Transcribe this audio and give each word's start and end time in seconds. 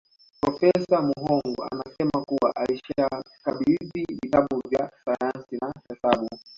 Profesa 0.41 1.01
Muhongo 1.01 1.63
anasema 1.71 2.25
kuwa 2.25 2.55
alishakabidhi 2.55 4.05
vitabu 4.23 4.61
vya 4.69 4.91
Sayansi 5.05 5.57
na 5.61 5.73
Hesabu 5.89 6.29